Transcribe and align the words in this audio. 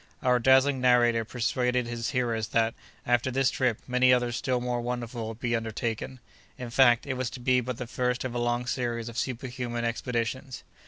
Our 0.23 0.39
dazzling 0.39 0.81
narrator 0.81 1.23
persuaded 1.23 1.85
his 1.85 2.09
hearers 2.09 2.47
that, 2.47 2.73
after 3.05 3.29
this 3.29 3.51
trip, 3.51 3.77
many 3.87 4.11
others 4.11 4.35
still 4.35 4.59
more 4.59 4.81
wonderful 4.81 5.27
would 5.27 5.39
be 5.39 5.55
undertaken. 5.55 6.19
In 6.57 6.71
fact, 6.71 7.05
it 7.05 7.13
was 7.13 7.29
to 7.29 7.39
be 7.39 7.61
but 7.61 7.77
the 7.77 7.85
first 7.85 8.23
of 8.23 8.33
a 8.33 8.39
long 8.39 8.65
series 8.65 9.09
of 9.09 9.17
superhuman 9.19 9.85
expeditions. 9.85 10.63